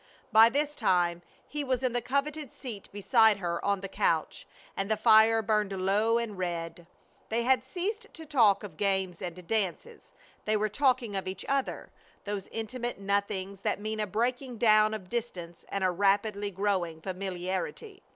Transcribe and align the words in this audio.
By 0.31 0.49
this 0.49 0.75
time 0.75 1.21
he 1.47 1.63
was 1.63 1.83
in 1.83 1.93
the 1.93 2.01
coveted 2.01 2.51
seat 2.51 2.89
beside 2.91 3.37
her 3.37 3.63
on 3.63 3.81
the 3.81 3.87
couch, 3.87 4.47
and 4.75 4.89
the 4.89 4.97
fire 4.97 5.43
burned 5.43 5.79
low 5.79 6.17
and 6.17 6.39
red. 6.39 6.87
They 7.29 7.43
had 7.43 7.63
ceased 7.63 8.11
to 8.11 8.25
talk 8.25 8.63
of 8.63 8.77
games 8.77 9.21
and 9.21 9.45
dances. 9.45 10.11
They 10.45 10.57
were 10.57 10.69
talking 10.69 11.15
of 11.15 11.27
each 11.27 11.45
other, 11.47 11.91
those 12.23 12.47
intimate 12.47 12.99
nothings 12.99 13.61
that 13.61 13.79
mean 13.79 13.99
a 13.99 14.07
breaking 14.07 14.57
down 14.57 14.95
of 14.95 15.07
distance 15.07 15.65
and 15.69 15.83
a 15.83 15.91
rapidly 15.91 16.49
growing 16.49 16.99
familiarity. 16.99 18.01